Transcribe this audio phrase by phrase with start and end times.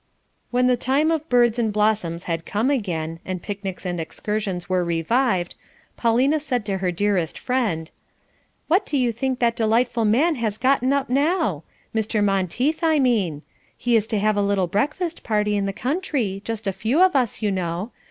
[0.49, 4.83] When the time of birds and blossoms had come again, and picnics and excursions were
[4.83, 5.53] revived,
[5.95, 7.91] Paulina said to her dearest friend:
[8.67, 11.61] "What do you think that delightful man has gotten up now?
[11.93, 12.23] Mr.
[12.23, 13.43] Monteith, I mean.
[13.77, 17.15] He is to have a little breakfast party in the country just a few of
[17.15, 17.91] us, you know.